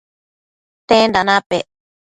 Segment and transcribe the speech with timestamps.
[0.89, 1.65] tenda napec?